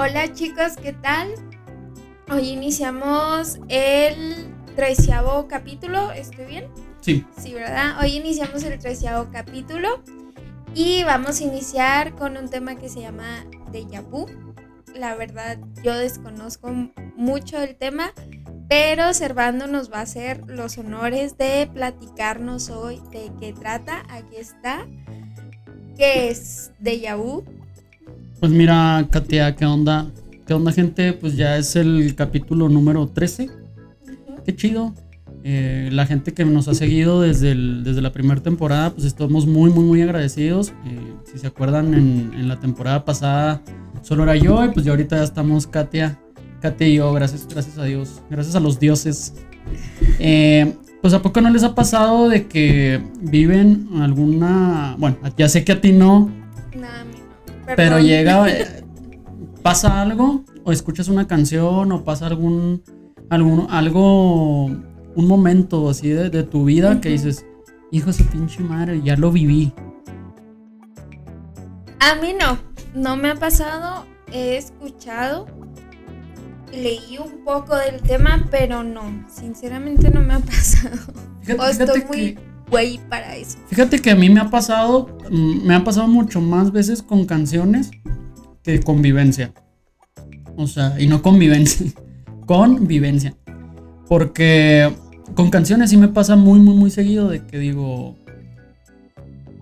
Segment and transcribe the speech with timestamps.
[0.00, 1.34] Hola chicos, ¿qué tal?
[2.30, 4.46] Hoy iniciamos el
[4.76, 6.68] treceavo capítulo, ¿estoy bien?
[7.00, 7.26] Sí.
[7.36, 7.98] Sí, ¿verdad?
[8.00, 10.04] Hoy iniciamos el treceavo capítulo
[10.72, 14.26] y vamos a iniciar con un tema que se llama Deja Vu.
[14.94, 16.70] La verdad, yo desconozco
[17.16, 18.12] mucho el tema,
[18.68, 24.04] pero Servando nos va a hacer los honores de platicarnos hoy de qué trata.
[24.10, 24.86] Aquí está.
[25.96, 27.57] ¿Qué es Deja Vu?
[28.40, 30.06] Pues mira, Katia, ¿qué onda?
[30.46, 31.12] ¿Qué onda, gente?
[31.12, 33.50] Pues ya es el capítulo número 13.
[34.44, 34.94] Qué chido.
[35.42, 39.72] Eh, la gente que nos ha seguido desde, desde la primera temporada, pues estamos muy,
[39.72, 40.72] muy, muy agradecidos.
[40.86, 43.60] Eh, si se acuerdan, en, la temporada pasada
[44.02, 46.20] solo era yo y pues ya ahorita ya estamos Katia,
[46.60, 49.34] Katia y yo, gracias, gracias a Dios, gracias a los dioses.
[50.20, 55.64] Eh, pues a poco no les ha pasado de que viven alguna, bueno, ya sé
[55.64, 56.30] que a ti no,
[57.76, 58.46] pero llega,
[59.62, 62.82] pasa algo, o escuchas una canción, o pasa algún,
[63.30, 67.44] algún algo, un momento así de, tu vida que dices,
[67.90, 69.72] hijo de su pinche madre, ya lo viví.
[72.00, 72.58] A mí no,
[72.94, 75.46] no me ha pasado, he escuchado,
[76.72, 81.12] leí un poco del tema, pero no, sinceramente no me ha pasado.
[81.44, 82.38] estoy muy
[82.70, 83.58] güey para eso.
[83.68, 87.26] Fíjate que a mí me ha pasado, mm, me ha pasado mucho más veces con
[87.26, 87.90] canciones
[88.62, 89.52] que convivencia.
[90.56, 91.86] O sea, y no convivencia,
[92.46, 93.34] convivencia.
[94.08, 94.92] Porque
[95.34, 98.16] con canciones sí me pasa muy, muy, muy seguido de que digo,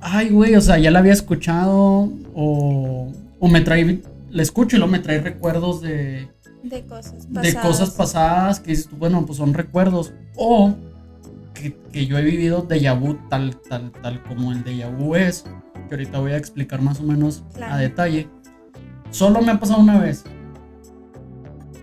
[0.01, 4.79] ay, güey, o sea, ya la había escuchado o, o me trae, la escucho y
[4.79, 6.29] luego me trae recuerdos de...
[6.63, 7.43] De cosas pasadas.
[7.43, 10.13] De cosas pasadas que dices, bueno, pues son recuerdos.
[10.37, 10.75] O
[11.93, 15.45] que, yo he vivido de vu tal, tal, tal como el de vu es,
[15.89, 18.29] que ahorita voy a explicar más o menos a detalle.
[19.11, 20.25] Solo me ha pasado una vez.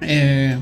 [0.02, 0.58] Eh,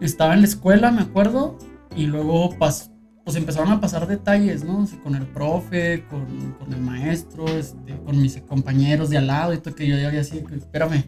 [0.00, 1.58] estaba en la escuela, me acuerdo,
[1.94, 2.90] y luego pues
[3.36, 4.86] empezaron a pasar detalles, ¿no?
[5.02, 9.58] con el profe, con, con el maestro, este, con mis compañeros de al lado, y
[9.58, 11.04] todo que yo ya había así, espérame.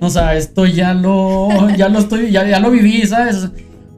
[0.00, 3.50] O sea, esto ya lo, ya lo estoy, ya, ya lo viví, ¿sabes?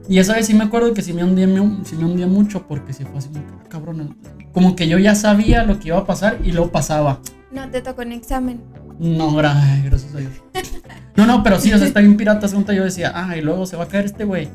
[0.08, 1.46] Y esa vez sí me acuerdo que sí me hundía,
[1.84, 3.28] sí me hundía mucho porque sí fue así,
[3.68, 4.16] cabrón.
[4.52, 7.20] Como que yo ya sabía lo que iba a pasar y lo pasaba.
[7.50, 8.60] No te tocó en examen.
[8.98, 10.32] No, gracias a Dios.
[11.16, 12.46] No, no, pero sí, o sea, está bien pirata.
[12.46, 14.48] Yo decía, ah, y luego se va a caer este güey.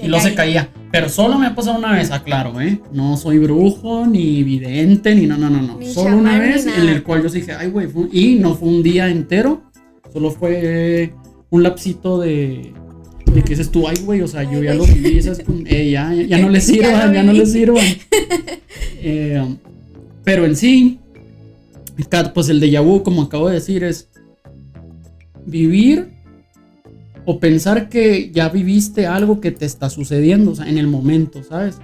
[0.00, 0.68] Y, luego se caía.
[0.90, 2.80] Pero solo me ha pasado una vez, aclaro, ¿eh?
[2.92, 5.82] No soy brujo, ni vidente, ni no, no, no, no.
[5.86, 9.08] Solo una vez en el cual yo dije, ay, güey, y no fue un día
[9.08, 9.62] entero.
[10.12, 11.14] Solo fue
[11.50, 12.74] un lapsito de
[13.36, 15.20] de que dices tú, ay, güey, o sea, yo ya lo viví,
[15.66, 17.84] eh, ya, ya, no le sirvan, ya, no le sirvan.
[19.08, 19.40] Eh,
[20.24, 20.98] pero en sí,
[22.34, 24.08] pues el de vu, como acabo de decir, es
[25.44, 26.08] vivir
[27.24, 31.44] o pensar que ya viviste algo que te está sucediendo, o sea, en el momento,
[31.44, 31.76] ¿sabes?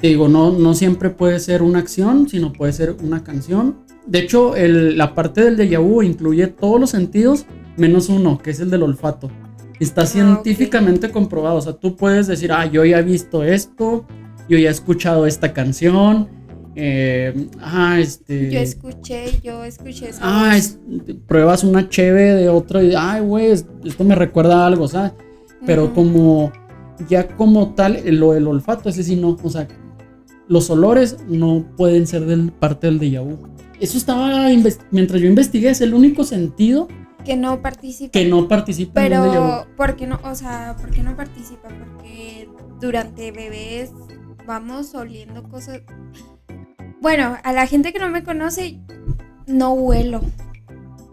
[0.00, 3.76] Te digo, no, no siempre puede ser una acción, sino puede ser una canción.
[4.06, 7.44] De hecho, el, la parte del déjà vu incluye todos los sentidos
[7.76, 9.30] menos uno, que es el del olfato.
[9.80, 11.56] Está ah, científicamente comprobado.
[11.56, 14.06] O sea, tú puedes decir, ah, yo ya he visto esto,
[14.48, 16.28] yo ya he escuchado esta canción.
[16.76, 18.50] Eh, ah, este.
[18.50, 20.20] Yo escuché, yo escuché eso.
[20.22, 20.56] Ah,
[21.26, 25.12] pruebas una cheve de otro y, ay, güey, esto me recuerda a algo, ¿sabes?
[25.66, 26.52] Pero como,
[27.08, 29.66] ya como tal, lo del olfato, ese sí no, o sea,
[30.46, 33.38] los olores no pueden ser del, parte del déjà vu.
[33.78, 34.48] Eso estaba,
[34.90, 36.86] mientras yo investigué, es el único sentido
[37.24, 38.12] que no participa.
[38.12, 38.92] Que no participa.
[38.94, 40.20] Pero, ¿por qué no?
[40.24, 41.68] O sea, ¿por qué no participa?
[41.68, 42.48] Porque
[42.80, 43.90] durante bebés
[44.46, 45.80] vamos oliendo cosas.
[47.00, 48.78] Bueno, a la gente que no me conoce,
[49.46, 50.22] no huelo.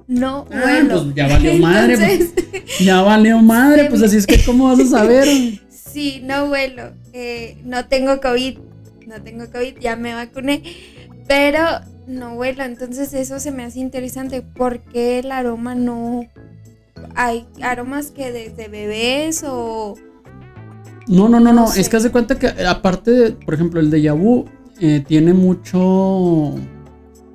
[0.08, 1.04] No ah, huelo.
[1.04, 1.98] Pues ya valió madre.
[1.98, 2.80] Pues.
[2.80, 3.86] ya valió madre.
[3.90, 5.28] Pues así es que, ¿cómo vas a saber?
[5.70, 6.92] sí, no huelo.
[7.14, 8.60] Eh, no tengo COVID.
[9.08, 10.64] No tengo COVID, ya me vacuné.
[11.28, 11.62] Pero
[12.08, 12.66] no huela.
[12.66, 14.42] Entonces eso se me hace interesante.
[14.42, 16.26] porque el aroma no...
[17.16, 19.96] Hay aromas que desde bebés o...
[21.08, 21.72] No, no, no, no.
[21.74, 24.46] Es que hace cuenta que aparte, de, por ejemplo, el de vu
[24.82, 26.56] eh, tiene mucho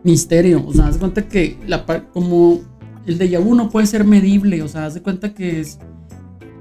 [0.03, 0.65] misterio.
[0.67, 2.61] O sea, haz cuenta que la, como
[3.07, 4.63] el de vu no puede ser medible.
[4.63, 5.79] O sea, haz de cuenta que es...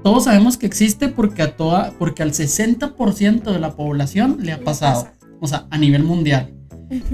[0.02, 4.60] Todos sabemos que existe porque a toda, porque al 60% de la población le ha
[4.60, 5.08] pasado.
[5.40, 6.52] O sea, a nivel mundial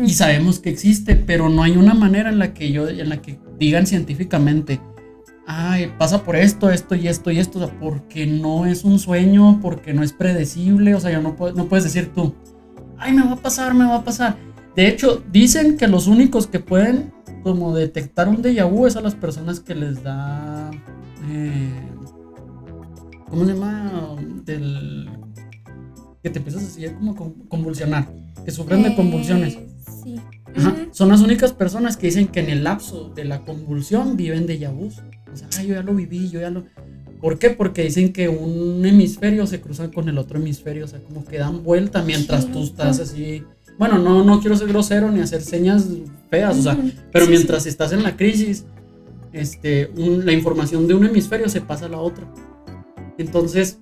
[0.03, 3.23] y sabemos que existe, pero no hay una manera en la que yo, en la
[3.23, 4.81] que digan científicamente,
[5.47, 9.95] ay, pasa por esto, esto y esto y esto, porque no es un sueño, porque
[9.95, 12.35] no es predecible, o sea, ya no, no puedes decir tú,
[12.99, 14.37] ay, me va a pasar, me va a pasar.
[14.75, 19.01] De hecho, dicen que los únicos que pueden como detectar un déjà vu es a
[19.01, 20.71] las personas que les da
[21.31, 21.71] Eh,
[23.29, 24.17] ¿Cómo se llama?
[24.45, 25.11] Del.
[26.23, 27.15] Que te empiezas así como
[27.49, 28.09] convulsionar.
[28.45, 29.55] Que sufren de convulsiones.
[29.55, 29.69] Eh,
[30.03, 30.21] sí.
[30.93, 34.59] Son las únicas personas que dicen que en el lapso de la convulsión viven de
[34.59, 34.99] yabús.
[35.33, 36.65] O sea, yo ya lo viví, yo ya lo.
[37.21, 37.51] ¿Por qué?
[37.51, 41.39] Porque dicen que un hemisferio se cruza con el otro hemisferio, o sea, como que
[41.39, 43.45] dan vuelta mientras tú estás así.
[43.79, 45.87] Bueno, no, no quiero ser grosero ni hacer señas
[46.31, 46.79] feas, o sea,
[47.13, 48.65] pero mientras estás en la crisis,
[49.33, 52.27] este, la información de un hemisferio se pasa a la otra.
[53.19, 53.79] Entonces,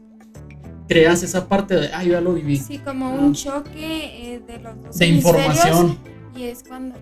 [0.88, 2.56] creas esa parte de, ah, yo ya lo viví.
[2.56, 5.98] Sí, como un choque eh, de los dos De información.
[6.36, 6.94] Y es cuando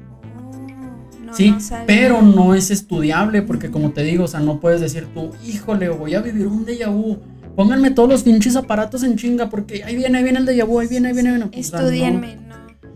[1.32, 1.54] sí,
[1.86, 5.88] pero no es estudiable porque como te digo, o sea, no puedes decir tú, híjole,
[5.88, 7.18] voy a vivir un déjà vu.
[7.56, 10.80] Pónganme todos los pinches aparatos en chinga porque ahí viene, ahí viene el déjà vu,
[10.80, 11.46] ahí viene, ahí viene.
[11.46, 12.36] Pues, Estudienme,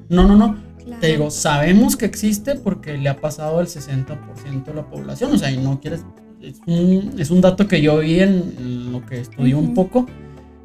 [0.08, 0.26] no.
[0.26, 0.68] No, no, no.
[1.00, 5.32] Te digo, sabemos que existe porque le ha pasado al 60% de la población.
[5.32, 6.04] O sea, y no quieres.
[6.40, 10.06] Es un, es un dato que yo vi en, lo que estudié un poco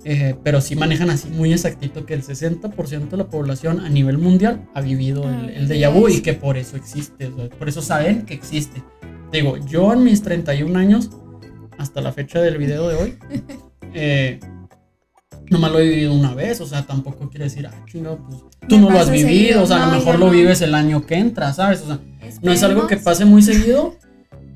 [0.06, 4.18] eh, pero sí manejan así muy exactito que el 60% de la población a nivel
[4.18, 8.26] mundial ha vivido el, el déjà vu y que por eso existe, por eso saben
[8.26, 8.84] que existe.
[9.32, 11.10] Digo, yo en mis 31 años,
[11.78, 13.18] hasta la fecha del video de hoy,
[13.94, 14.40] eh,
[15.50, 18.80] nomás lo he vivido una vez, o sea, tampoco quiere decir, ah, chingado, pues tú
[18.80, 21.54] no lo has vivido, o sea, a lo mejor lo vives el año que entra,
[21.54, 21.82] ¿sabes?
[21.82, 22.00] O sea,
[22.42, 23.96] no es algo que pase muy seguido,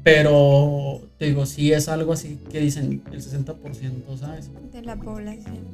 [0.08, 4.50] pero te digo, sí es algo así que dicen el 60%, ¿sabes?
[4.72, 5.68] De la población.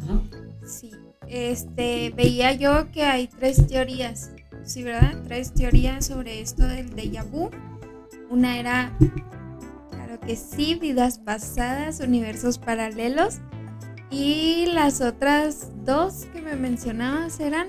[0.66, 0.90] Sí.
[1.28, 4.32] Este, veía yo que hay tres teorías,
[4.64, 5.22] ¿sí, verdad?
[5.26, 7.52] Tres teorías sobre esto del déjà vu.
[8.32, 8.98] Una era,
[9.92, 13.38] claro que sí, vidas pasadas, universos paralelos.
[14.10, 17.68] Y las otras dos que me mencionabas eran...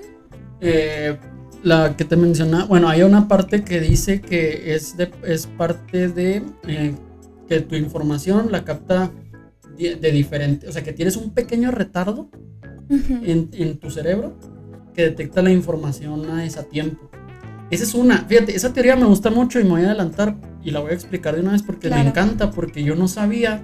[0.62, 1.18] Eh,
[1.64, 6.08] la que te mencionaba, bueno, hay una parte que dice que es, de, es parte
[6.08, 6.94] de eh,
[7.48, 9.10] que tu información la capta
[9.78, 12.28] de, diferente, o sea, que tienes un pequeño retardo
[12.90, 14.36] en, tu cerebro
[14.94, 17.10] que detecta la información a ese tiempo.
[17.70, 20.70] Esa es una, fíjate, esa teoría me gusta mucho y me voy a adelantar y
[20.70, 23.62] la voy a explicar de una vez porque me encanta, porque yo no sabía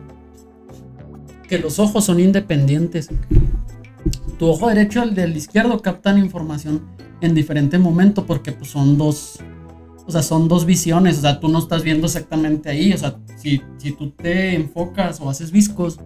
[1.46, 3.10] que los ojos son independientes.
[4.38, 6.80] Tu ojo derecho y el del izquierdo captan información
[7.20, 9.38] en diferente momento porque pues, son dos,
[10.06, 13.16] o sea, son dos visiones, o sea, tú no estás viendo exactamente ahí, o sea,
[13.36, 15.98] si, si tú te enfocas o haces viscos,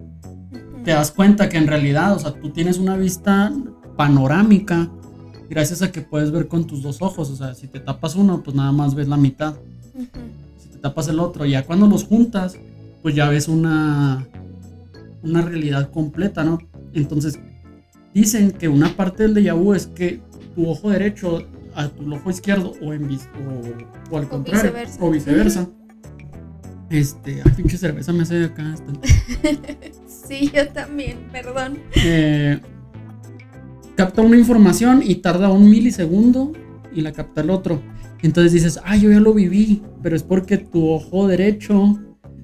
[0.83, 3.51] te das cuenta que en realidad, o sea, tú tienes una vista
[3.97, 4.89] panorámica
[5.49, 8.43] gracias a que puedes ver con tus dos ojos, o sea, si te tapas uno,
[8.43, 9.55] pues nada más ves la mitad.
[10.57, 12.57] Si te tapas el otro, ya cuando los juntas,
[13.01, 14.27] pues ya ves una
[15.25, 16.59] una realidad completa, ¿no?
[16.93, 17.39] Entonces,
[18.13, 20.21] dicen que una parte del déjà vu es que
[20.55, 25.69] tu ojo derecho a tu ojo izquierdo o en o, o al contrario o viceversa.
[26.89, 28.75] Este, ay, pinche cerveza me hace acá.
[30.07, 31.79] sí, yo también, perdón.
[31.95, 32.59] Eh,
[33.95, 36.51] capta una información y tarda un milisegundo
[36.93, 37.81] y la capta el otro.
[38.21, 41.99] Entonces dices, ay, yo ya lo viví, pero es porque tu ojo derecho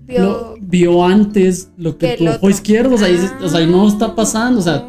[0.06, 3.10] vio, vio antes lo que, tu ojo izquierdo, o sea,
[3.42, 4.86] o sea, no está pasando, o sea,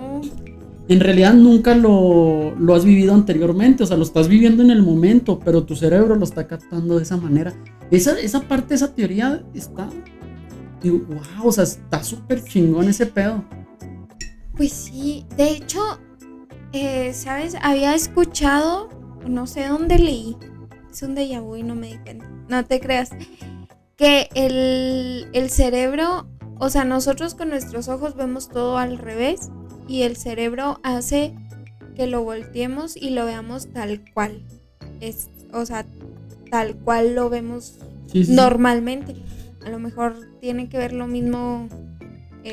[0.88, 5.38] en realidad nunca lo, has vivido anteriormente, o sea, lo estás viviendo en el momento,
[5.38, 7.52] pero tu cerebro lo está captando de esa manera.
[7.90, 9.88] Esa, esa parte, esa teoría está,
[10.82, 13.44] wow, o sea, está súper chingón ese pedo.
[14.56, 15.80] Pues sí, de hecho,
[16.72, 17.56] eh, ¿sabes?
[17.62, 18.88] Había escuchado,
[19.26, 20.36] no sé dónde leí,
[20.90, 23.10] es un déjà vu y no me di cuenta, no te creas,
[23.96, 26.26] que el, el cerebro,
[26.58, 29.50] o sea, nosotros con nuestros ojos vemos todo al revés
[29.88, 31.34] y el cerebro hace
[31.94, 34.42] que lo volteemos y lo veamos tal cual.
[35.00, 35.86] Es, o sea,
[36.50, 37.78] tal cual lo vemos
[38.28, 39.14] normalmente.
[39.64, 41.68] A lo mejor tiene que ver lo mismo.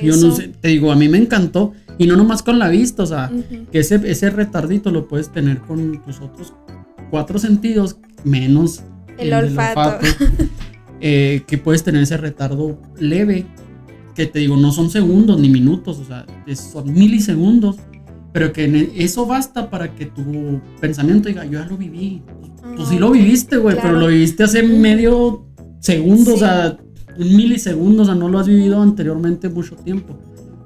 [0.01, 1.73] Yo no sé, te digo, a mí me encantó.
[1.97, 3.29] Y no nomás con la vista, o sea,
[3.71, 6.53] que ese, ese retardito lo puedes tener con tus otros
[7.09, 8.81] cuatro sentidos, menos
[9.17, 10.05] el, olfato.
[11.01, 13.45] Eh, que puedes tener ese retardo leve
[14.19, 17.77] que te digo, no son segundos ni minutos, o sea, son milisegundos,
[18.33, 22.21] pero que e, eso basta para que tu pensamiento diga, yo ya lo viví.
[22.75, 25.45] Tú sí lo viviste, güey, pero lo viviste hace medio
[25.79, 26.77] segundo, o sea,
[27.17, 30.19] un milisegundo, o sea, no lo has vivido anteriormente mucho tiempo.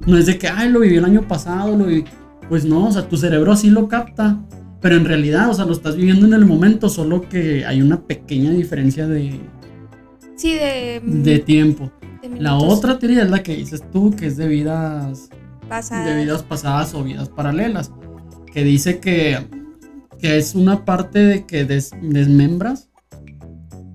[0.07, 2.05] No es de que, ay, lo viví el año pasado, lo viví.
[2.49, 4.43] Pues no, o sea, tu cerebro sí lo capta,
[4.81, 8.01] pero en realidad, o sea, lo estás viviendo en el momento, solo que hay una
[8.01, 9.39] pequeña diferencia de.
[10.37, 11.01] Sí, de.
[11.05, 11.91] De tiempo.
[12.29, 15.29] La otra teoría es la que dices tú, que es de vidas
[15.67, 17.91] pasadas, de vidas pasadas o vidas paralelas,
[18.51, 19.39] que dice que,
[20.19, 22.89] que es una parte de que desmembras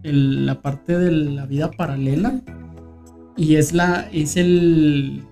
[0.02, 2.40] la parte de la vida paralela
[3.36, 5.24] y es la, es el,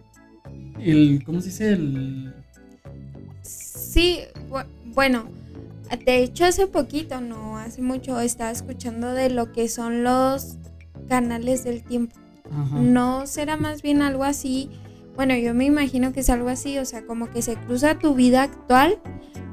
[0.80, 1.72] el, ¿cómo se dice?
[1.72, 2.34] El...
[3.42, 4.20] Sí,
[4.94, 5.26] bueno,
[6.04, 10.56] de hecho hace poquito, no hace mucho, estaba escuchando de lo que son los
[11.08, 12.16] canales del tiempo.
[12.50, 14.70] No será más bien algo así,
[15.16, 18.14] bueno, yo me imagino que es algo así, o sea, como que se cruza tu
[18.14, 18.98] vida actual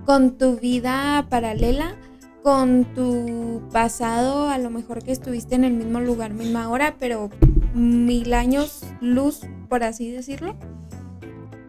[0.05, 1.95] con tu vida paralela,
[2.43, 7.29] con tu pasado, a lo mejor que estuviste en el mismo lugar, misma hora, pero
[7.73, 10.57] mil años luz, por así decirlo.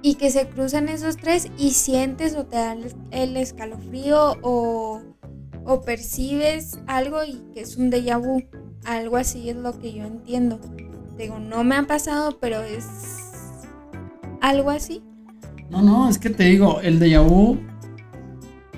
[0.02, 2.76] Y que se cruzan esos tres y sientes o te da
[3.12, 5.02] el escalofrío o,
[5.64, 8.42] o percibes algo y que es un déjà vu.
[8.84, 10.58] Algo así es lo que yo entiendo.
[11.18, 12.86] Digo, no me ha pasado, pero es
[14.40, 15.02] algo así.
[15.70, 17.58] No, no, es que te digo, el déjà vu,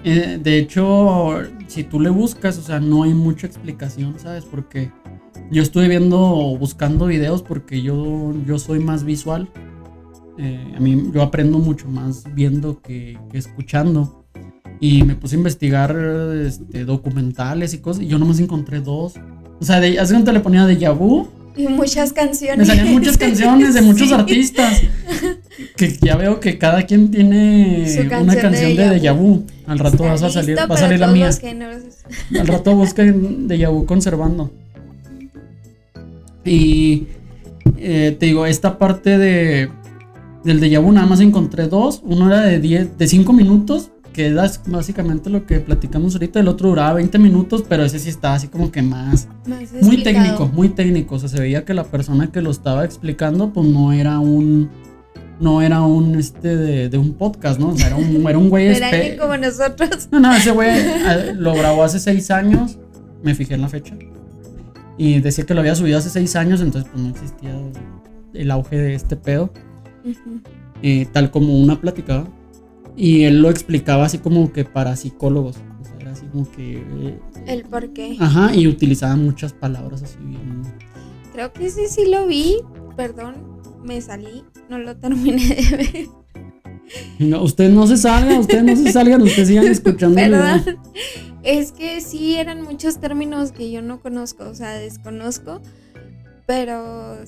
[0.04, 4.44] eh, de hecho, si tú le buscas, o sea, no hay mucha explicación, ¿sabes?
[4.44, 4.92] Porque
[5.50, 6.18] yo estuve viendo,
[6.58, 9.48] buscando videos porque yo, yo soy más visual.
[10.38, 14.24] Eh, a mí yo aprendo mucho más viendo que, escuchando.
[14.78, 15.96] Y me puse a investigar
[16.44, 18.02] este, documentales y cosas.
[18.02, 19.14] Y yo nomás encontré dos.
[19.60, 21.28] O sea, de, hace cuánto le ponía de Yabu.
[21.56, 22.58] Y muchas canciones.
[22.58, 24.82] Me salían muchas canciones de muchos artistas.
[25.76, 27.86] Que ya veo que cada quien tiene
[28.20, 29.44] una canción de Deja Vu.
[29.66, 31.30] Al rato vas a salir, va a salir la mía.
[32.40, 34.52] Al rato busquen Deja Vu conservando.
[36.44, 37.08] Y
[37.78, 39.68] eh, te digo, esta parte de
[40.46, 42.00] del déjà vu nada más encontré dos.
[42.04, 46.40] Uno era de 10, de 5 minutos, que es básicamente lo que platicamos ahorita.
[46.40, 49.28] El otro duraba 20 minutos, pero ese sí estaba así como que más.
[49.82, 51.16] muy técnico, muy técnico.
[51.16, 54.70] O sea, se veía que la persona que lo estaba explicando, pues no era un.
[55.38, 56.56] No era un este
[56.88, 57.68] de, un podcast, ¿no?
[57.68, 58.68] O sea, era un, era un güey.
[58.74, 60.08] Era como nosotros.
[60.10, 62.78] No, no, ese güey lo grabó hace 6 años.
[63.22, 63.94] Me fijé en la fecha.
[64.96, 67.54] Y decía que lo había subido hace seis años, entonces pues no existía
[68.32, 69.50] el auge de este pedo.
[70.80, 72.26] Eh, tal como una platicaba.
[72.96, 75.56] Y él lo explicaba así como que para psicólogos.
[75.80, 76.78] O sea, era así como que...
[76.78, 78.16] Eh, el por qué.
[78.18, 80.62] Ajá, y utilizaba muchas palabras así bien...
[81.32, 82.56] Creo que sí, sí lo vi.
[82.96, 84.42] Perdón, me salí.
[84.70, 86.08] No lo terminé de ver.
[87.18, 90.16] No, usted no se salga, usted no se salgan, ustedes sigan escuchando.
[90.16, 90.78] Perdón.
[91.42, 95.60] Es que sí eran muchos términos que yo no conozco, o sea, desconozco,
[96.46, 97.24] pero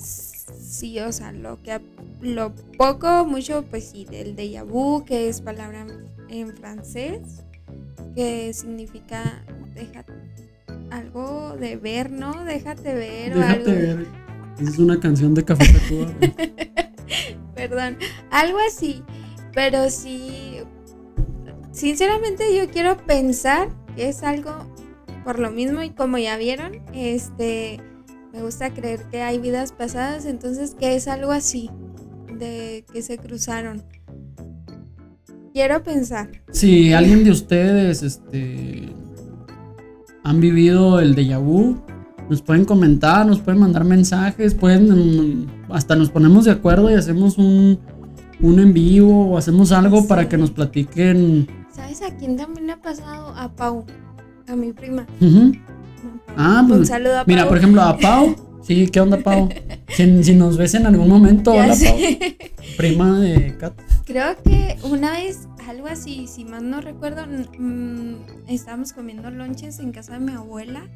[0.57, 1.79] sí, o sea, lo que
[2.21, 5.85] lo poco, mucho, pues sí, del déjà vu, que es palabra
[6.29, 7.43] en francés,
[8.15, 10.13] que significa déjate
[10.91, 12.43] algo de ver, ¿no?
[12.45, 14.07] Déjate ver déjate ver.
[14.61, 16.07] Es una canción de Café Tacuba.
[17.55, 17.97] Perdón,
[18.31, 19.03] algo así,
[19.53, 20.59] pero sí,
[21.71, 24.51] sinceramente yo quiero pensar es algo
[25.23, 27.79] por lo mismo y como ya vieron, este,
[28.33, 31.69] me gusta creer que hay vidas pasadas, entonces que es algo así,
[32.37, 33.83] de que se cruzaron.
[35.53, 36.29] Quiero pensar.
[36.51, 38.93] Si alguien de ustedes, este,
[40.23, 41.77] han vivido el déjà vu,
[42.29, 47.37] nos pueden comentar, nos pueden mandar mensajes, pueden, hasta nos ponemos de acuerdo y hacemos
[47.37, 47.79] un,
[48.39, 51.47] un en vivo o hacemos algo para que nos platiquen
[51.79, 53.33] ¿Sabes a quién también le ha pasado?
[53.35, 53.85] A Pau,
[54.47, 55.07] a mi prima.
[56.37, 56.81] Ah, pues.
[56.81, 57.27] Un saludo a Pau.
[57.27, 58.35] Mira, por ejemplo, a Pau.
[58.61, 59.49] Sí, ¿qué onda, Pau?
[59.89, 61.97] Si, nos ves en algún momento, hola, Pau.
[62.77, 63.73] Prima de Kat.
[64.05, 69.91] Creo que una vez, algo así, si más no recuerdo, mm, estábamos comiendo lonches en
[69.91, 70.87] casa de mi abuela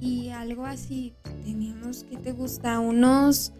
[0.00, 2.78] y algo así, teníamos, ¿qué te gusta?
[2.78, 3.52] Unos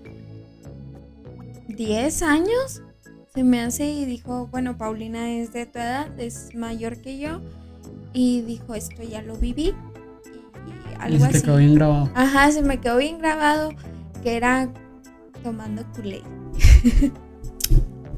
[1.69, 2.83] 10 años
[3.35, 7.41] se me hace y dijo, bueno, Paulina es de tu edad, es mayor que yo.
[8.13, 9.75] Y dijo, esto ya lo viví.
[10.99, 12.11] Y, algo se te quedó bien grabado.
[12.15, 13.71] Ajá, se me quedó bien grabado
[14.23, 14.69] que era
[15.43, 16.23] tomando ley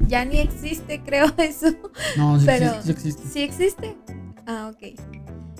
[0.07, 1.67] ya ni existe, creo eso.
[2.17, 2.47] No, sí,
[2.89, 3.97] existe, sí existe.
[4.47, 4.99] Ah, ok.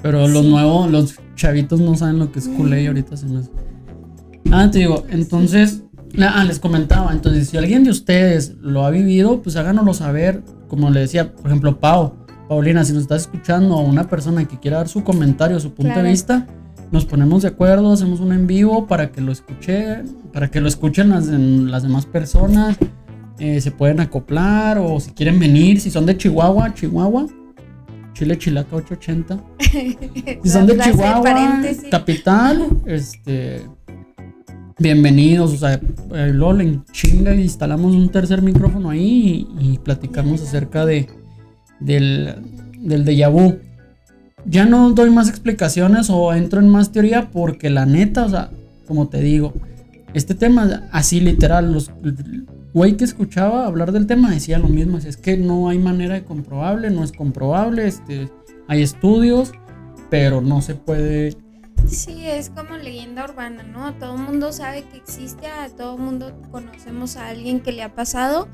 [0.01, 2.87] Pero los nuevos, los chavitos no saben lo que es Kool-Aid mm.
[2.87, 3.41] ahorita se me
[4.51, 5.83] Ah, te digo, entonces
[6.17, 10.43] Ah, les comentaba, entonces si alguien de ustedes lo ha vivido, pues háganoslo saber.
[10.67, 12.13] Como le decía, por ejemplo, Pau,
[12.47, 15.99] Paulina, si nos estás escuchando o una persona que quiera dar su comentario, su punto
[16.01, 16.47] de vista,
[16.91, 20.67] nos ponemos de acuerdo, hacemos un en vivo para que lo escuchen, para que lo
[20.67, 22.77] escuchen las, las demás personas.
[23.37, 27.27] Eh, se pueden acoplar o si quieren venir, si son de Chihuahua, Chihuahua,
[28.13, 29.39] Chile Chilaca 880.
[30.43, 33.61] si son de Chihuahua, capital, este
[34.77, 35.73] bienvenidos, o sea,
[36.13, 41.07] eh, LOL en chinga instalamos un tercer micrófono ahí y, platicamos acerca de
[41.79, 42.35] del,
[42.77, 43.57] del déjà vu.
[44.45, 48.49] Ya no doy más explicaciones o entro en más teoría porque la neta, o sea,
[48.87, 49.53] como te digo,
[50.13, 51.91] este tema, así literal, los
[52.73, 56.23] güey que escuchaba hablar del tema decía lo mismo, es que no hay manera de
[56.23, 58.29] comprobable, no es comprobable, este,
[58.67, 59.51] hay estudios,
[60.09, 61.35] pero no se puede
[61.87, 63.93] Sí, es como leyenda urbana, ¿no?
[63.95, 67.81] Todo el mundo sabe que existe, a todo el mundo conocemos a alguien que le
[67.81, 68.47] ha pasado,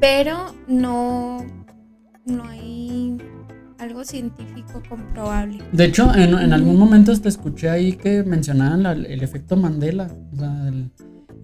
[0.00, 1.44] pero no,
[2.24, 3.18] no hay
[3.80, 5.58] algo científico comprobable.
[5.72, 10.68] De hecho, en, algún momento te escuché ahí que mencionaban el efecto Mandela, o sea,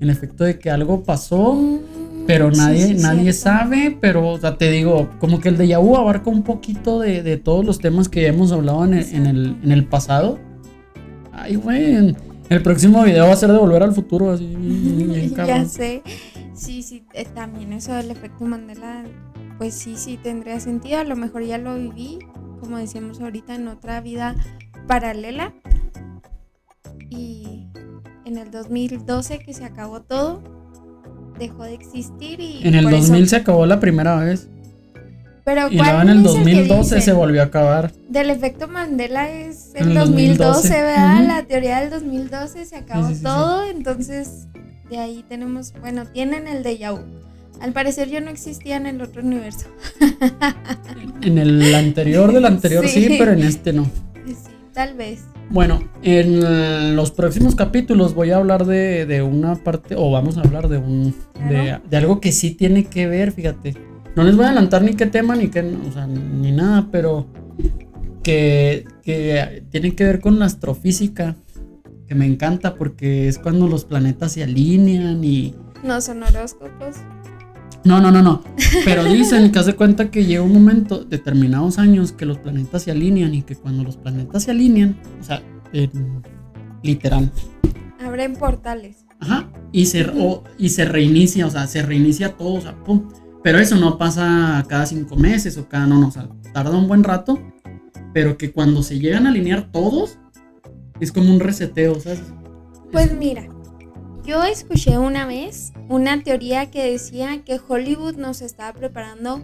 [0.01, 4.71] el, efecto de que algo pasó, mm, pero nadie, nadie sabe, pero o sea, te
[4.71, 8.53] digo, como que el de Yahoo abarca un poquito de, todos los temas que hemos
[8.53, 10.39] hablado en el, en el pasado
[11.37, 12.17] Ay, güey.
[12.49, 15.33] El próximo video va a ser de volver al futuro, así.
[15.37, 16.03] ya sé.
[16.55, 19.05] Sí, sí, eh, también eso del efecto Mandela,
[19.59, 21.01] pues sí, sí tendría sentido.
[21.01, 22.19] A lo mejor ya lo viví,
[22.61, 24.35] como decíamos ahorita, en otra vida
[24.87, 25.55] paralela.
[27.11, 27.67] Y
[28.25, 30.43] en el 2012 que se acabó todo,
[31.39, 32.67] dejó de existir y...
[32.67, 34.49] En el 2000 se acabó la primera vez.
[35.45, 37.93] Pero y luego en el 2012 se volvió a acabar.
[38.09, 41.25] Del efecto Mandela es el, 2012, ¿verdad?
[41.25, 44.49] La teoría del 2012 se acabó todo, entonces
[44.91, 47.26] de ahí tenemos, bueno, tienen el de Yahoo.
[47.61, 49.67] Al parecer yo no existía en el otro universo.
[51.23, 53.85] en el anterior del anterior sí, pero en este no.
[54.27, 54.35] Sí,
[54.73, 55.25] tal vez.
[55.49, 60.69] Bueno, en los próximos capítulos voy a hablar de, una parte, o vamos a hablar
[60.69, 61.15] de un
[61.49, 63.75] de, de, algo que sí tiene que ver, fíjate,
[64.17, 67.27] no les voy a adelantar ni qué tema, ni qué, o sea, ni nada, pero
[68.25, 71.37] que, que tiene que ver con la astrofísica,
[72.09, 75.55] que me encanta porque es cuando los planetas se alinean y...
[75.85, 76.97] No son horóscopos.
[77.87, 78.43] No, no, no, no.
[78.85, 82.91] Pero dicen que hace cuenta que llega un momento, determinados años, que los planetas se
[82.91, 85.41] alinean y que cuando los planetas se alinean, o sea,
[86.83, 87.31] literal.
[88.05, 89.07] Abren portales.
[89.21, 89.49] Ajá.
[89.71, 90.05] Y se,
[90.59, 93.09] y se reinicia, o sea, se reinicia todo, o sea, pum.
[93.45, 96.89] Pero eso no pasa cada cinco meses o cada, no, no, o sea, tarda un
[96.89, 97.41] buen rato,
[98.13, 100.19] pero que cuando se llegan a alinear todos,
[100.99, 102.23] es como un reseteo, ¿sabes?
[102.91, 103.47] Pues mira,
[104.27, 109.41] yo escuché una vez una teoría que decía que Hollywood nos estaba preparando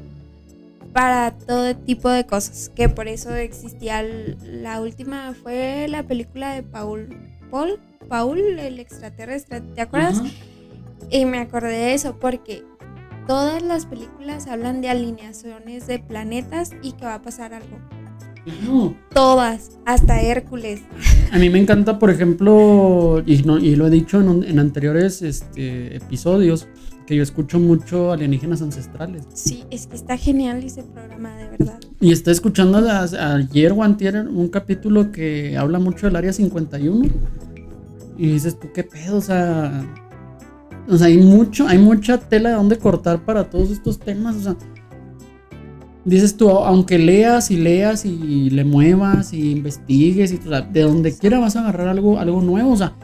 [0.92, 6.62] para todo tipo de cosas, que por eso existía la última fue la película de
[6.62, 7.09] Paul
[7.51, 10.21] Paul Paul el extraterrestre, ¿te acuerdas?
[11.11, 12.64] Y me acordé de eso porque
[13.27, 17.79] Todas las películas hablan de alineaciones de planetas y que va a pasar algo.
[19.14, 20.83] Todas, hasta Hércules.
[21.31, 26.68] A mí me encanta, por ejemplo, y, lo he dicho en, anteriores este, episodios,
[27.07, 29.24] que yo escucho mucho alienígenas ancestrales.
[29.35, 31.81] Sí, es que está genial ese programa, de verdad.
[32.00, 37.09] Y está escuchando ayer o antier un capítulo que habla mucho del Área 51.
[38.18, 39.16] Y dices, ¿tú qué pedo?
[39.16, 39.85] O sea,
[40.88, 44.37] o sea, hay mucho, hay mucha tela de donde cortar para todos estos temas.
[44.37, 44.57] O sea,
[46.05, 51.38] dices tú, aunque leas y leas y le muevas y investigues y de donde quiera
[51.38, 52.73] vas a agarrar algo, algo nuevo.
[52.73, 52.95] O sea,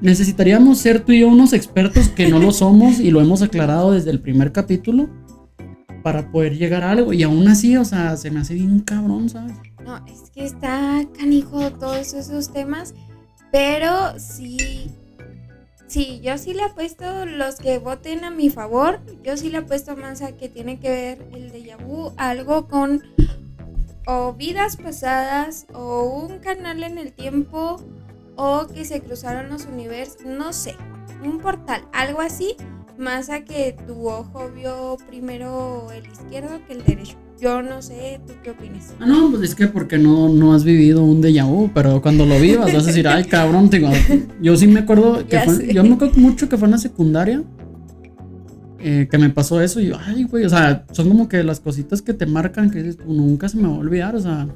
[0.00, 3.92] necesitaríamos ser tú y yo unos expertos que no lo somos y lo hemos aclarado
[3.92, 5.08] desde el primer capítulo
[6.02, 7.12] para poder llegar a algo.
[7.12, 9.56] Y aún así, o sea, se me hace bien cabrón, ¿sabes?
[9.84, 12.94] No, es que está canijo todos esos temas,
[13.52, 14.90] pero sí
[15.90, 19.00] Sí, yo sí le apuesto los que voten a mi favor.
[19.24, 23.02] Yo sí le apuesto más a que tiene que ver el de Yahoo algo con
[24.06, 27.84] o vidas pasadas o un canal en el tiempo
[28.36, 30.76] o que se cruzaron los universos, no sé,
[31.24, 32.54] un portal, algo así,
[32.96, 37.16] más a que tu ojo vio primero el izquierdo que el derecho.
[37.40, 38.94] Yo no sé, ¿tú qué opinas?
[39.00, 42.26] Ah, no, pues es que porque no, no has vivido un déjà vu, pero cuando
[42.26, 43.88] lo vivas vas a decir, ay, cabrón, digo,
[44.42, 47.42] yo sí me acuerdo que fue, yo me acuerdo mucho que fue en la secundaria.
[48.82, 51.60] Eh, que me pasó eso y yo, ay, güey, o sea, son como que las
[51.60, 54.48] cositas que te marcan que dices, nunca se me va a olvidar, o sea,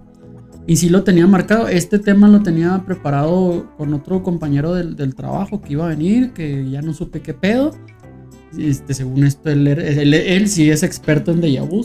[0.66, 1.68] y sí lo tenía marcado.
[1.68, 6.32] Este tema lo tenía preparado con otro compañero del, del trabajo que iba a venir,
[6.32, 7.72] que ya no supe qué pedo.
[8.56, 11.84] Este, según esto, él, él, él, sí es experto en déjà vu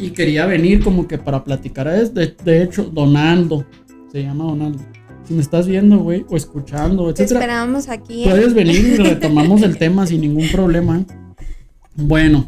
[0.00, 1.88] y quería venir como que para platicar.
[1.88, 3.64] De, de hecho, Donaldo,
[4.10, 4.80] se llama Donaldo.
[5.24, 7.16] Si me estás viendo, güey, o escuchando, etc.
[7.16, 8.24] Te esperamos aquí.
[8.24, 8.28] ¿eh?
[8.28, 11.04] Puedes venir y retomamos el tema sin ningún problema.
[11.94, 12.46] Bueno,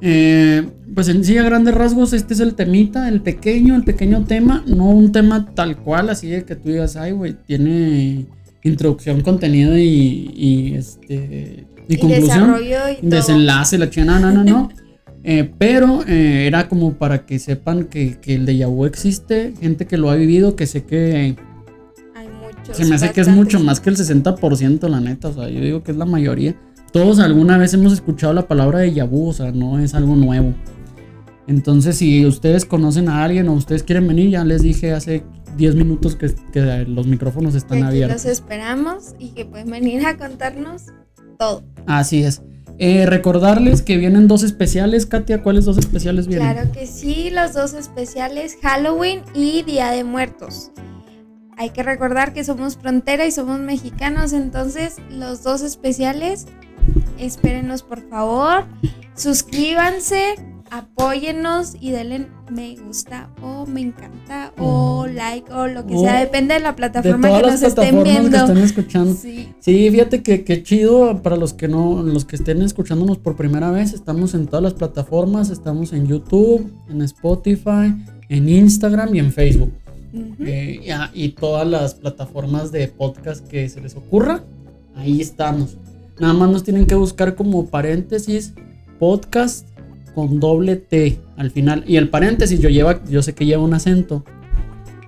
[0.00, 4.24] eh, pues en sí a grandes rasgos este es el temita, el pequeño, el pequeño
[4.24, 8.26] tema, no un tema tal cual, así de que tú digas, ay, güey, tiene
[8.62, 12.56] introducción, contenido y, y este y, conclusión,
[13.00, 14.68] y desenlace, la chingada, no, no, no.
[15.30, 19.86] Eh, pero eh, era como para que sepan que, que el de vu existe, gente
[19.86, 21.36] que lo ha vivido, que sé que
[22.40, 22.74] muchos.
[22.74, 25.28] Se me hace que es mucho más que el 60%, la neta.
[25.28, 26.56] O sea, yo digo que es la mayoría.
[26.94, 30.54] Todos alguna vez hemos escuchado la palabra de Yabu, o sea, no es algo nuevo.
[31.46, 35.24] Entonces, si ustedes conocen a alguien o ustedes quieren venir, ya les dije hace
[35.58, 38.24] 10 minutos que, los micrófonos están abiertos.
[38.24, 40.84] Los esperamos y que pueden venir a contarnos
[41.38, 41.64] todo.
[41.84, 42.40] Así es.
[42.80, 45.42] Eh, recordarles que vienen dos especiales, Katia.
[45.42, 46.52] ¿Cuáles dos especiales vienen?
[46.52, 50.70] Claro que sí, los dos especiales, Halloween y Día de Muertos.
[51.56, 56.46] Hay que recordar que somos frontera y somos mexicanos, entonces los dos especiales,
[57.18, 58.64] espérenos por favor,
[59.16, 60.36] suscríbanse,
[60.70, 65.14] apóyennos y denle me gusta o me encanta o mm.
[65.14, 68.30] like o lo que sea, depende de la plataforma que nos estén viendo.
[68.30, 69.14] Que estén escuchando.
[69.14, 69.48] Sí.
[69.60, 73.70] sí, fíjate que, que, chido para los que no, los que estén escuchándonos por primera
[73.70, 77.94] vez, estamos en todas las plataformas, estamos en YouTube, en Spotify,
[78.28, 79.72] en Instagram y en Facebook.
[80.40, 84.42] Eh, y todas las plataformas de podcast que se les ocurra,
[84.96, 85.76] ahí estamos.
[86.18, 88.54] Nada más nos tienen que buscar como paréntesis
[88.98, 89.68] podcast
[90.18, 91.84] con doble T al final.
[91.86, 94.24] Y el paréntesis yo, lleva, yo sé que lleva un acento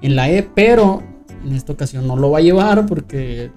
[0.03, 1.03] en la E, pero
[1.45, 3.51] en esta ocasión no lo va a llevar porque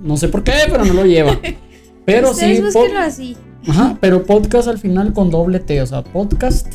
[0.00, 1.40] no sé por qué, pero no lo lleva.
[2.04, 2.62] Pero sí.
[2.96, 3.36] así.
[3.66, 6.72] Ajá, pero podcast al final con doble T, o sea, podcast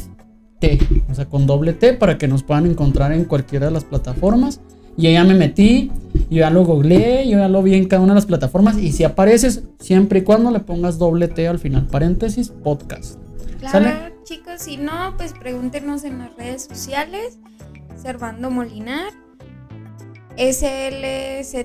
[0.59, 0.77] T,
[1.09, 4.59] o sea, con doble T para que nos puedan encontrar en cualquiera de las plataformas.
[4.97, 5.89] Y ya me metí,
[6.29, 8.77] yo ya lo googleé, yo ya lo vi en cada una de las plataformas.
[8.77, 13.17] Y si apareces, siempre y cuando le pongas doble T al final, paréntesis, podcast.
[13.61, 17.37] Claro, chicos, si no, pues pregúntenos en las redes sociales.
[18.01, 19.13] Servando Molinar,
[20.35, 21.61] SLZRCat,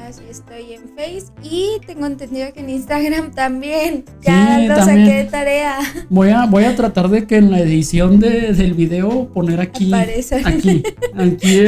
[0.00, 1.26] así estoy en Face.
[1.42, 4.06] Y tengo entendido que en Instagram también.
[4.22, 5.80] Ya lo saqué de tarea.
[6.08, 9.92] Voy a, voy a tratar de que en la edición del video poner aquí.
[9.92, 10.82] Aquí.
[11.14, 11.60] Aquí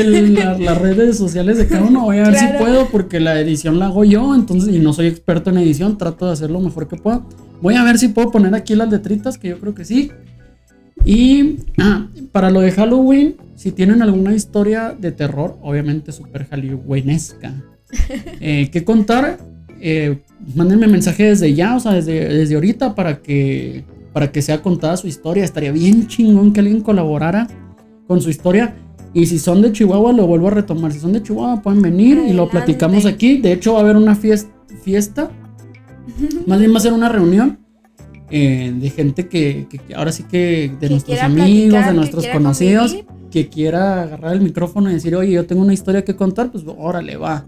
[0.58, 2.04] las redes sociales de cada uno.
[2.04, 4.34] Voy a ver si puedo, porque la edición la hago yo.
[4.34, 7.20] Entonces, y no soy experto en edición, trato de hacer lo mejor que pueda.
[7.62, 10.10] Voy a ver si puedo poner aquí las letritas, que yo creo que sí.
[11.04, 17.54] Y ah, para lo de Halloween, si tienen alguna historia de terror, obviamente súper halloweenesca,
[18.40, 19.38] eh, que contar,
[19.80, 20.18] eh,
[20.54, 24.96] mándenme mensaje desde ya, o sea, desde, desde ahorita para que, para que sea contada
[24.96, 25.44] su historia.
[25.44, 27.48] Estaría bien chingón que alguien colaborara
[28.06, 28.74] con su historia.
[29.12, 30.92] Y si son de Chihuahua, lo vuelvo a retomar.
[30.92, 33.38] Si son de Chihuahua, pueden venir y lo platicamos aquí.
[33.38, 34.50] De hecho, va a haber una fiesta,
[34.82, 35.30] fiesta
[36.46, 37.58] más bien va a ser una reunión
[38.30, 42.96] eh, de gente que, ahora sí que de nuestros amigos, de nuestros conocidos,
[43.30, 46.64] que quiera agarrar el micrófono y decir, oye, yo tengo una historia que contar, pues
[46.66, 47.46] órale, va.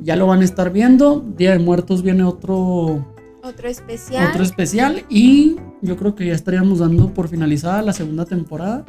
[0.00, 1.24] Ya lo van a estar viendo.
[1.36, 3.14] Día de Muertos viene otro.
[3.42, 4.28] Otro especial.
[4.30, 5.04] Otro especial.
[5.08, 8.84] Y yo creo que ya estaríamos dando por finalizada la segunda temporada.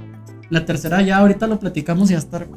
[0.50, 2.48] La tercera ya ahorita lo platicamos y va a estar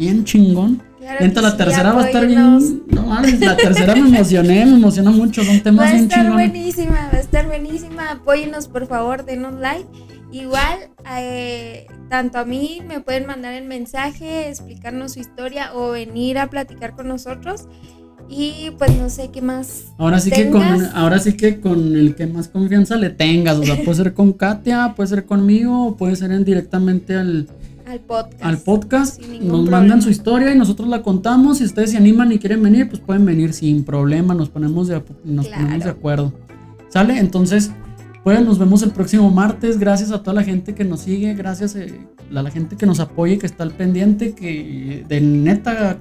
[0.00, 0.82] bien chingón.
[0.98, 2.82] Claro la tercera va a estar bien.
[2.88, 5.44] No mames, la tercera me emocioné, me emociona mucho.
[5.44, 6.30] Son temas bien chingones.
[6.30, 8.10] Va a estar buenísima, va a estar buenísima.
[8.10, 9.86] Apóyenos, por favor, denos like.
[10.32, 16.38] Igual, eh, tanto a mí me pueden mandar el mensaje, explicarnos su historia o venir
[16.38, 17.66] a platicar con nosotros.
[18.28, 19.86] Y pues no sé qué más.
[19.98, 20.62] Ahora sí que con
[20.94, 23.58] ahora sí que con el que más confianza le tengas.
[23.58, 27.48] O sea, puede ser con Katia, puede ser conmigo, o puede ser en directamente al,
[27.90, 28.44] al podcast.
[28.44, 29.20] Al podcast.
[29.20, 31.58] Nos mandan su historia y nosotros la contamos.
[31.58, 34.32] Si ustedes se animan y quieren venir, pues pueden venir sin problema.
[34.34, 36.32] Nos ponemos de, nos ponemos de acuerdo.
[36.88, 37.18] ¿Sale?
[37.18, 37.72] Entonces,
[38.22, 39.78] pues nos vemos el próximo martes.
[39.78, 41.34] Gracias a toda la gente que nos sigue.
[41.34, 44.34] Gracias eh, a la gente que nos apoya y que está al pendiente.
[44.34, 45.98] Que de neta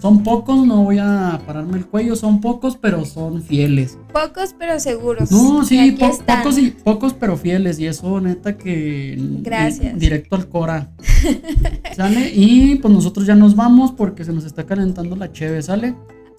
[0.00, 3.98] son pocos, no voy a pararme el cuello, son pocos, pero son fieles.
[4.12, 5.30] Pocos, pero seguros.
[5.30, 7.78] No, sí, pocos, y, pocos, pero fieles.
[7.78, 9.16] Y eso, neta, que.
[9.18, 9.98] Gracias.
[9.98, 10.90] directo al Cora.
[11.96, 12.32] ¿Sale?
[12.34, 15.94] Y pues nosotros ya nos vamos porque se nos está calentando la cheve, ¿sale?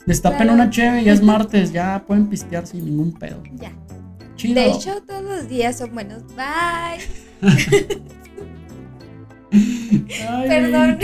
[0.07, 3.43] Destapen una cheve, ya es martes, ya pueden pistear sin ningún pedo.
[3.59, 3.71] Ya.
[4.35, 4.55] Chido.
[4.55, 6.23] De hecho, todos los días son buenos.
[6.35, 6.99] Bye.
[9.51, 10.97] Perdón.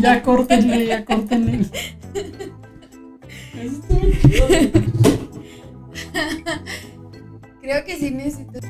[0.00, 1.66] Ya córtenle, ya córtenle.
[7.62, 8.60] Creo que sí necesito.